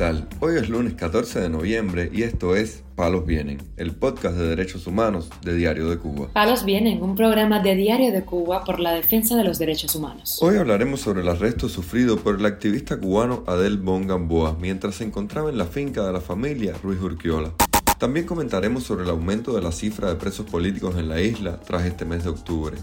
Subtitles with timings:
[0.00, 0.28] tal?
[0.40, 4.86] Hoy es lunes 14 de noviembre y esto es Palos Vienen, el podcast de derechos
[4.86, 6.28] humanos de Diario de Cuba.
[6.32, 10.38] Palos Vienen, un programa de Diario de Cuba por la defensa de los derechos humanos.
[10.40, 15.04] Hoy hablaremos sobre el arresto sufrido por el activista cubano Adel Bon Gamboa mientras se
[15.04, 17.52] encontraba en la finca de la familia Ruiz Urquiola.
[17.98, 21.84] También comentaremos sobre el aumento de la cifra de presos políticos en la isla tras
[21.84, 22.78] este mes de octubre.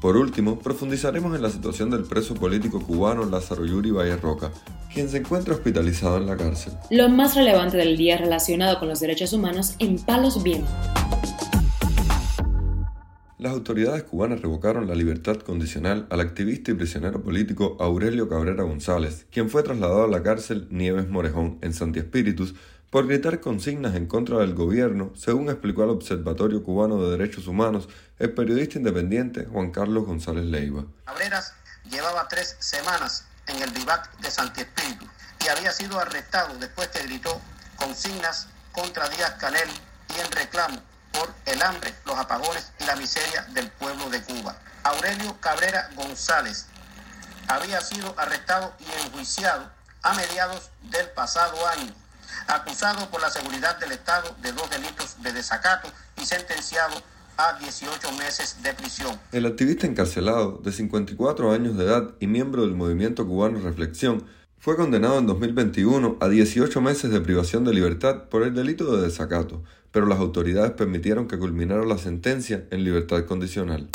[0.00, 4.50] Por último, profundizaremos en la situación del preso político cubano Lázaro Yuri Valle Roca,
[4.92, 6.72] quien se encuentra hospitalizado en la cárcel.
[6.90, 10.64] Lo más relevante del día relacionado con los derechos humanos en Palos Bien.
[13.36, 19.26] Las autoridades cubanas revocaron la libertad condicional al activista y prisionero político Aurelio Cabrera González,
[19.30, 22.54] quien fue trasladado a la cárcel Nieves Morejón en Santi Espíritus
[22.90, 27.88] por gritar consignas en contra del gobierno, según explicó al Observatorio Cubano de Derechos Humanos
[28.18, 30.84] el periodista independiente Juan Carlos González Leiva.
[31.04, 31.54] Cabreras
[31.88, 35.06] llevaba tres semanas en el vivac de Santi Espíritu
[35.44, 37.40] y había sido arrestado después que gritó
[37.76, 39.68] consignas contra Díaz Canel
[40.16, 40.80] y en reclamo
[41.12, 44.56] por el hambre, los apagones y la miseria del pueblo de Cuba.
[44.82, 46.66] Aurelio Cabrera González
[47.46, 49.70] había sido arrestado y enjuiciado
[50.02, 51.99] a mediados del pasado año
[52.50, 55.88] acusado por la seguridad del Estado de dos delitos de desacato
[56.20, 57.00] y sentenciado
[57.36, 59.18] a 18 meses de prisión.
[59.32, 64.24] El activista encarcelado, de 54 años de edad y miembro del movimiento cubano Reflexión,
[64.58, 69.02] fue condenado en 2021 a 18 meses de privación de libertad por el delito de
[69.02, 73.88] desacato, pero las autoridades permitieron que culminara la sentencia en libertad condicional.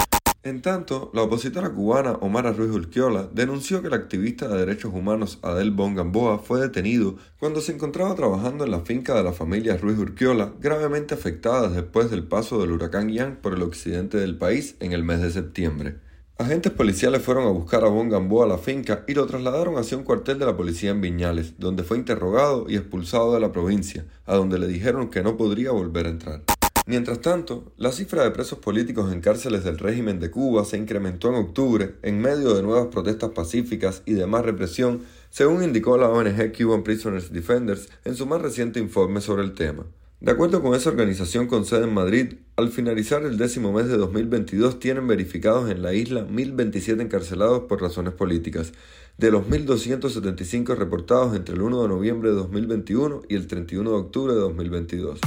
[0.45, 5.39] En tanto, la opositora cubana Omar Ruiz Urquiola denunció que el activista de derechos humanos
[5.41, 9.75] Adel Bon Gamboa fue detenido cuando se encontraba trabajando en la finca de la familia
[9.75, 14.75] Ruiz Urquiola, gravemente afectada después del paso del huracán Ian por el occidente del país
[14.81, 15.95] en el mes de septiembre.
[16.37, 19.97] Agentes policiales fueron a buscar a Bon Gamboa a la finca y lo trasladaron hacia
[19.97, 24.05] un cuartel de la policía en Viñales, donde fue interrogado y expulsado de la provincia,
[24.27, 26.54] a donde le dijeron que no podría volver a entrar.
[26.87, 31.29] Mientras tanto, la cifra de presos políticos en cárceles del régimen de Cuba se incrementó
[31.29, 35.01] en octubre en medio de nuevas protestas pacíficas y de más represión,
[35.31, 39.83] según indicó la ONG Cuban Prisoners Defenders en su más reciente informe sobre el tema.
[40.19, 43.97] De acuerdo con esa organización con sede en Madrid, al finalizar el décimo mes de
[43.97, 48.73] 2022 tienen verificados en la isla 1.027 encarcelados por razones políticas,
[49.17, 53.95] de los 1.275 reportados entre el 1 de noviembre de 2021 y el 31 de
[53.97, 55.19] octubre de 2022.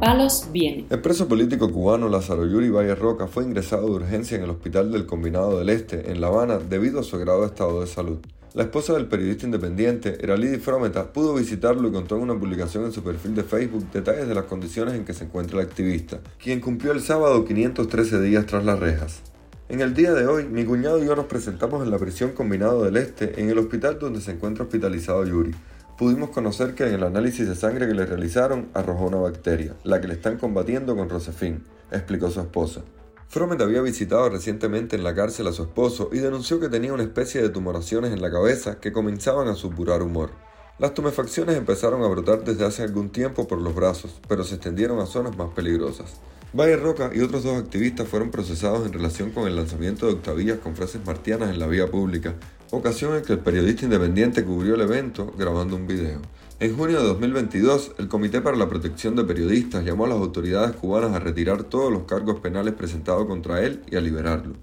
[0.00, 0.84] Palos viene.
[0.90, 4.92] El preso político cubano Lázaro Yuri Valle Roca fue ingresado de urgencia en el Hospital
[4.92, 8.18] del Combinado del Este, en La Habana, debido a su grave estado de salud.
[8.52, 12.92] La esposa del periodista independiente, Eralidi Frometa, pudo visitarlo y contó en una publicación en
[12.92, 16.60] su perfil de Facebook detalles de las condiciones en que se encuentra el activista, quien
[16.60, 19.22] cumplió el sábado 513 días tras las rejas.
[19.70, 22.84] En el día de hoy, mi cuñado y yo nos presentamos en la prisión Combinado
[22.84, 25.54] del Este, en el hospital donde se encuentra hospitalizado Yuri
[25.96, 30.00] pudimos conocer que en el análisis de sangre que le realizaron arrojó una bacteria, la
[30.00, 32.82] que le están combatiendo con Rosefin, explicó su esposa.
[33.28, 37.02] Fromet había visitado recientemente en la cárcel a su esposo y denunció que tenía una
[37.02, 40.30] especie de tumoraciones en la cabeza que comenzaban a supurar humor.
[40.78, 45.00] Las tumefacciones empezaron a brotar desde hace algún tiempo por los brazos, pero se extendieron
[45.00, 46.14] a zonas más peligrosas.
[46.52, 50.58] Valle Roca y otros dos activistas fueron procesados en relación con el lanzamiento de octavillas
[50.58, 52.34] con frases martianas en la vía pública,
[52.76, 56.20] ocasión en que el periodista independiente cubrió el evento grabando un video.
[56.58, 60.74] En junio de 2022, el Comité para la Protección de Periodistas llamó a las autoridades
[60.76, 64.54] cubanas a retirar todos los cargos penales presentados contra él y a liberarlo.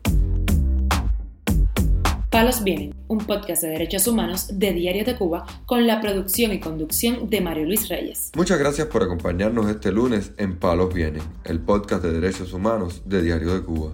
[2.34, 6.60] Palos Vienen, un podcast de derechos humanos de Diario de Cuba con la producción y
[6.60, 8.32] conducción de Mario Luis Reyes.
[8.36, 13.22] Muchas gracias por acompañarnos este lunes en Palos Vienen, el podcast de derechos humanos de
[13.22, 13.94] Diario de Cuba.